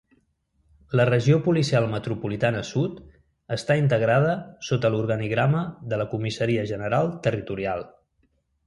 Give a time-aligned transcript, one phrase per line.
[0.99, 2.97] La Regió Policial Metropolitana Sud
[3.59, 4.35] està integrada
[4.71, 5.63] sota l'organigrama
[5.95, 7.89] de la Comissaria General Territorial.